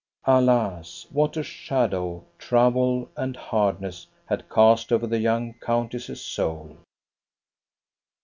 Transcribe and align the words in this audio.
Alas, 0.25 1.05
what 1.11 1.37
a 1.37 1.43
shadow 1.43 2.23
trouble 2.39 3.07
and 3.15 3.35
hardness 3.37 4.07
had 4.25 4.49
cast 4.49 4.91
over 4.91 5.05
the 5.05 5.19
young 5.19 5.53
countess's 5.61 6.21
soul 6.25 6.79